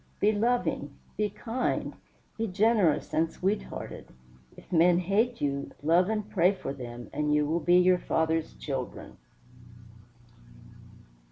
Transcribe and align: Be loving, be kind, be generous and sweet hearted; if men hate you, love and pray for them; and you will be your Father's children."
Be 0.19 0.31
loving, 0.31 0.97
be 1.15 1.29
kind, 1.29 1.93
be 2.35 2.47
generous 2.47 3.13
and 3.13 3.31
sweet 3.31 3.61
hearted; 3.61 4.07
if 4.57 4.71
men 4.71 4.97
hate 4.97 5.41
you, 5.41 5.69
love 5.83 6.09
and 6.09 6.27
pray 6.27 6.53
for 6.53 6.73
them; 6.73 7.07
and 7.13 7.35
you 7.35 7.45
will 7.45 7.59
be 7.59 7.77
your 7.77 7.99
Father's 7.99 8.55
children." 8.55 9.17